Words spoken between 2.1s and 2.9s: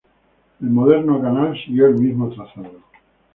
trazado.